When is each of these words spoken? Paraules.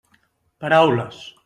Paraules. 0.65 1.23